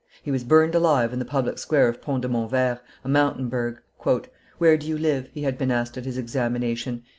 He 0.23 0.31
was 0.31 0.43
burned 0.43 0.73
alive 0.73 1.13
in 1.13 1.19
the 1.19 1.25
public 1.25 1.59
square 1.59 1.87
of 1.87 2.01
Pont 2.01 2.23
de 2.23 2.27
Montvert, 2.27 2.79
a 3.03 3.07
mountain 3.07 3.49
burgh. 3.49 3.83
"Where 4.57 4.75
do 4.75 4.87
you 4.87 4.97
live?" 4.97 5.29
he 5.31 5.43
had 5.43 5.59
been 5.59 5.69
asked 5.69 5.95
at 5.95 6.05
his 6.05 6.17
examination. 6.17 7.03